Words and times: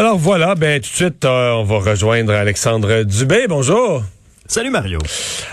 Alors 0.00 0.16
voilà, 0.16 0.54
ben 0.54 0.80
tout 0.80 0.88
de 0.88 0.94
suite, 0.94 1.26
euh, 1.26 1.50
on 1.56 1.64
va 1.64 1.90
rejoindre 1.90 2.32
Alexandre 2.32 3.02
Dubé. 3.02 3.44
Bonjour. 3.46 4.02
Salut 4.46 4.70
Mario. 4.70 4.98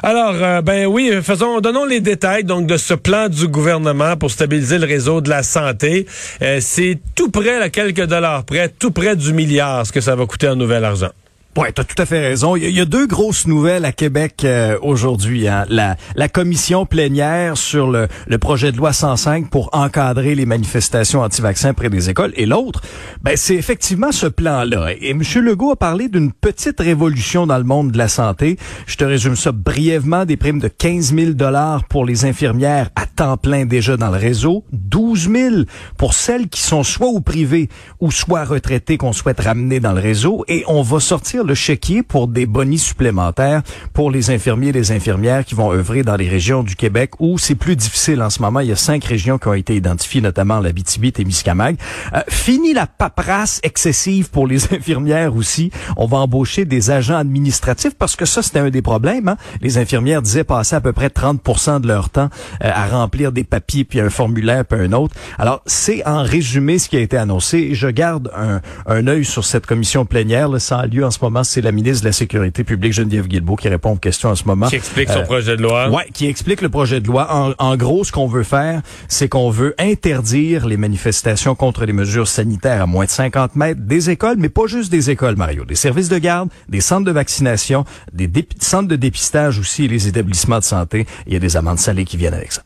Alors, 0.01 0.35
euh, 0.41 0.61
ben 0.61 0.85
oui, 0.85 1.11
faisons, 1.21 1.59
donnons 1.59 1.83
les 1.83 1.99
détails 1.99 2.45
donc 2.45 2.65
de 2.65 2.77
ce 2.77 2.93
plan 2.93 3.27
du 3.27 3.49
gouvernement 3.49 4.15
pour 4.15 4.31
stabiliser 4.31 4.77
le 4.77 4.85
réseau 4.85 5.19
de 5.19 5.29
la 5.29 5.43
santé. 5.43 6.05
Euh, 6.41 6.59
c'est 6.61 6.97
tout 7.13 7.29
près, 7.29 7.61
à 7.61 7.67
quelques 7.67 8.05
dollars 8.05 8.45
près, 8.45 8.69
tout 8.69 8.91
près 8.91 9.17
du 9.17 9.33
milliard, 9.33 9.85
ce 9.85 9.91
que 9.91 9.99
ça 9.99 10.15
va 10.15 10.25
coûter 10.25 10.47
en 10.47 10.55
nouvel 10.55 10.85
argent. 10.85 11.11
Oui, 11.57 11.69
tu 11.73 11.81
as 11.81 11.85
tout 11.85 11.99
à 11.99 12.05
fait 12.05 12.19
raison. 12.19 12.55
Il 12.55 12.69
y, 12.69 12.79
a 12.79 12.85
deux 12.85 13.07
grosses 13.07 13.47
nouvelles 13.47 13.83
à 13.83 13.91
Québec 13.91 14.43
euh, 14.43 14.77
aujourd'hui. 14.83 15.47
Hein. 15.47 15.65
La, 15.69 15.97
la 16.15 16.29
commission 16.29 16.85
plénière 16.85 17.57
sur 17.57 17.89
le, 17.89 18.07
le, 18.27 18.37
projet 18.37 18.71
de 18.71 18.77
loi 18.77 18.93
105 18.93 19.49
pour 19.49 19.71
encadrer 19.73 20.35
les 20.35 20.45
manifestations 20.45 21.21
anti-vaccins 21.21 21.73
près 21.73 21.89
des 21.89 22.11
écoles. 22.11 22.31
Et 22.35 22.45
l'autre, 22.45 22.81
ben, 23.23 23.35
c'est 23.35 23.55
effectivement 23.55 24.11
ce 24.11 24.27
plan-là. 24.27 24.91
Et 25.01 25.09
M. 25.09 25.23
Legault 25.41 25.71
a 25.71 25.75
parlé 25.75 26.09
d'une 26.09 26.31
petite 26.31 26.79
révolution 26.79 27.47
dans 27.47 27.57
le 27.57 27.63
monde 27.63 27.91
de 27.91 27.97
la 27.97 28.07
santé. 28.07 28.57
Je 28.85 28.95
te 28.95 29.03
résume 29.03 29.35
ça 29.35 29.51
brièvement. 29.51 30.25
Des 30.25 30.37
primes 30.37 30.59
de 30.59 30.67
15 30.67 31.15
000 31.15 31.31
dollars 31.31 31.85
pour 31.85 32.05
les 32.05 32.25
infirmières 32.25 32.91
à 32.95 33.06
temps 33.17 33.35
plein 33.35 33.65
déjà 33.65 33.97
dans 33.97 34.11
le 34.11 34.17
réseau. 34.17 34.63
12 34.71 35.29
000 35.31 35.55
pour 35.97 36.13
celles 36.13 36.49
qui 36.49 36.61
sont 36.61 36.83
soit 36.83 37.07
au 37.07 37.19
privé 37.19 37.67
ou 37.99 38.11
soit 38.11 38.45
retraitées 38.45 38.97
qu'on 38.97 39.11
souhaite 39.11 39.39
ramener 39.39 39.79
dans 39.79 39.93
le 39.93 39.99
réseau. 39.99 40.45
Et 40.47 40.63
on 40.67 40.83
va 40.83 40.99
sortir 40.99 41.43
le 41.43 41.55
chéquier 41.55 42.03
pour 42.03 42.27
des 42.27 42.45
bonnies 42.45 42.77
supplémentaires 42.77 43.63
pour 43.93 44.11
les 44.11 44.29
infirmiers 44.29 44.69
et 44.69 44.71
les 44.71 44.91
infirmières 44.91 45.43
qui 45.45 45.55
vont 45.55 45.71
œuvrer 45.71 46.03
dans 46.03 46.15
les 46.15 46.29
régions 46.29 46.61
du 46.61 46.75
Québec 46.75 47.11
où 47.19 47.39
c'est 47.39 47.55
plus 47.55 47.75
difficile 47.75 48.21
en 48.21 48.29
ce 48.29 48.41
moment. 48.41 48.59
Il 48.59 48.67
y 48.67 48.71
a 48.71 48.75
cinq 48.75 49.03
régions 49.03 49.39
qui 49.39 49.47
ont 49.47 49.53
été 49.53 49.75
identifiées, 49.75 50.21
notamment 50.21 50.59
la 50.59 50.69
et 50.69 51.25
Miscamingue. 51.25 51.77
Euh, 52.13 52.21
fini 52.29 52.73
la 52.73 52.85
paperasse 52.85 53.59
excessive 53.63 54.29
pour 54.29 54.45
les 54.45 54.73
infirmières 54.73 55.35
aussi. 55.35 55.71
On 55.95 56.05
va 56.05 56.17
embaucher 56.17 56.65
des 56.65 56.91
agents 56.91 57.17
administratifs 57.17 57.95
parce 57.97 58.15
que 58.15 58.25
ça, 58.25 58.43
c'était 58.43 58.59
un 58.59 58.69
des 58.69 58.83
problèmes. 58.83 59.27
Hein. 59.27 59.37
Les 59.61 59.79
infirmières 59.79 60.21
disaient 60.21 60.43
passer 60.43 60.75
à 60.75 60.81
peu 60.81 60.93
près 60.93 61.09
30 61.09 61.81
de 61.81 61.87
leur 61.87 62.09
temps 62.09 62.29
euh, 62.63 62.69
à 62.71 62.87
remplir 62.87 63.06
des 63.31 63.43
papiers, 63.43 63.83
puis 63.83 63.99
un 63.99 64.09
formulaire, 64.09 64.65
puis 64.65 64.79
un 64.79 64.93
autre. 64.93 65.15
Alors, 65.37 65.61
c'est 65.65 66.05
en 66.05 66.23
résumé 66.23 66.77
ce 66.77 66.89
qui 66.89 66.97
a 66.97 66.99
été 66.99 67.17
annoncé. 67.17 67.73
Je 67.73 67.87
garde 67.87 68.31
un, 68.35 68.61
un 68.85 69.07
œil 69.07 69.25
sur 69.25 69.43
cette 69.43 69.65
commission 69.65 70.05
plénière. 70.05 70.49
Là, 70.49 70.59
ça 70.59 70.79
a 70.79 70.87
lieu 70.87 71.03
en 71.03 71.11
ce 71.11 71.19
moment 71.21 71.43
c'est 71.43 71.61
la 71.61 71.71
ministre 71.71 72.03
de 72.03 72.09
la 72.09 72.13
Sécurité 72.13 72.63
publique, 72.63 72.93
Geneviève 72.93 73.27
Guilbeault, 73.27 73.55
qui 73.55 73.69
répond 73.69 73.91
aux 73.91 73.97
questions 73.97 74.29
en 74.29 74.35
ce 74.35 74.45
moment. 74.45 74.67
Qui 74.67 74.75
explique 74.75 75.09
son 75.09 75.19
euh, 75.19 75.23
projet 75.23 75.57
de 75.57 75.61
loi. 75.61 75.89
Ouais, 75.89 76.07
qui 76.13 76.27
explique 76.27 76.61
le 76.61 76.69
projet 76.69 76.99
de 77.01 77.07
loi. 77.07 77.27
En, 77.33 77.53
en 77.57 77.77
gros, 77.77 78.03
ce 78.03 78.11
qu'on 78.11 78.27
veut 78.27 78.43
faire, 78.43 78.81
c'est 79.07 79.27
qu'on 79.27 79.49
veut 79.49 79.75
interdire 79.79 80.67
les 80.67 80.77
manifestations 80.77 81.55
contre 81.55 81.85
les 81.85 81.93
mesures 81.93 82.27
sanitaires 82.27 82.81
à 82.81 82.85
moins 82.85 83.05
de 83.05 83.09
50 83.09 83.55
mètres 83.55 83.81
des 83.81 84.09
écoles, 84.09 84.35
mais 84.37 84.49
pas 84.49 84.67
juste 84.67 84.91
des 84.91 85.09
écoles, 85.09 85.35
Mario. 85.35 85.65
Des 85.65 85.75
services 85.75 86.09
de 86.09 86.17
garde, 86.17 86.49
des 86.69 86.81
centres 86.81 87.05
de 87.05 87.11
vaccination, 87.11 87.85
des 88.13 88.29
centres 88.59 88.87
de 88.87 88.95
dépistage 88.95 89.59
aussi 89.59 89.85
et 89.85 89.87
les 89.87 90.07
établissements 90.07 90.59
de 90.59 90.63
santé. 90.63 91.05
Il 91.25 91.33
y 91.33 91.35
a 91.35 91.39
des 91.39 91.57
amendes 91.57 91.79
salées 91.79 92.05
qui 92.05 92.17
viennent 92.17 92.33
avec 92.33 92.51
ça. 92.51 92.61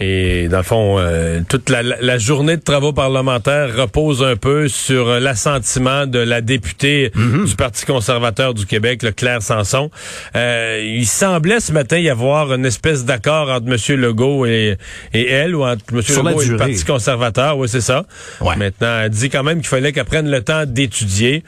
Et 0.00 0.48
dans 0.48 0.58
le 0.58 0.62
fond, 0.62 0.96
euh, 0.98 1.40
toute 1.48 1.68
la, 1.68 2.18
journée 2.18 2.56
de 2.56 2.62
travaux 2.62 2.92
parlementaires 2.92 3.76
repose 3.76 4.22
un 4.22 4.36
peu 4.36 4.68
sur 4.68 5.20
l'assentiment 5.20 6.06
de 6.06 6.18
la 6.18 6.40
députée 6.40 7.12
mhm. 7.14 7.44
du 7.44 7.54
Parti 7.54 7.84
conservateur 7.84 8.54
du 8.54 8.66
Québec, 8.66 9.02
le 9.02 9.12
Claire 9.12 9.42
Sanson. 9.42 9.90
Euh, 10.34 10.82
il 10.82 11.06
semblait 11.06 11.60
ce 11.60 11.72
matin 11.72 11.98
y 11.98 12.08
avoir 12.08 12.52
une 12.52 12.64
espèce 12.64 13.04
d'accord 13.04 13.50
entre 13.50 13.66
M. 13.66 14.00
Legault 14.00 14.46
et, 14.46 14.76
et 15.12 15.30
elle, 15.30 15.54
ou 15.54 15.64
entre 15.64 15.84
M. 15.92 16.00
Legault 16.08 16.42
et 16.42 16.46
le 16.46 16.56
Parti 16.56 16.84
conservateur. 16.84 17.58
Oui, 17.58 17.68
c'est 17.68 17.80
ça. 17.80 18.04
Maintenant, 18.40 19.00
elle 19.04 19.10
dit 19.10 19.30
quand 19.30 19.42
même 19.42 19.58
qu'il 19.58 19.68
fallait 19.68 19.92
qu'elle 19.92 20.04
prenne 20.04 20.30
le 20.30 20.42
temps 20.42 20.64
d'étudier. 20.66 21.44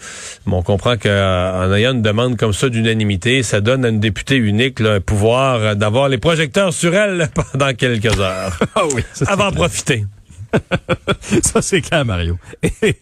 on 0.47 0.63
comprend 0.63 0.97
qu'en 0.97 1.73
ayant 1.73 1.93
une 1.93 2.03
demande 2.03 2.37
comme 2.37 2.53
ça 2.53 2.69
d'unanimité, 2.69 3.43
ça 3.43 3.61
donne 3.61 3.85
à 3.85 3.89
une 3.89 4.01
députée 4.01 4.37
unique 4.37 4.81
là, 4.81 4.95
un 4.95 5.01
pouvoir 5.01 5.77
d'avoir 5.77 6.09
les 6.09 6.19
projecteurs 6.19 6.73
sur 6.73 6.95
elle 6.95 7.29
pendant 7.53 7.73
quelques 7.73 8.21
heures. 8.21 8.34
ah 8.75 8.87
oui. 8.95 9.03
Avant 9.27 9.51
de 9.51 9.57
profiter. 9.57 10.07
ça, 11.43 11.63
c'est 11.63 11.81
clair, 11.81 12.05
Mario. 12.05 12.39
Et, 12.63 12.71